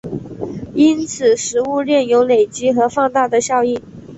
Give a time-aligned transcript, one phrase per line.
[0.73, 3.79] 因此食物链有累积和放大的效应。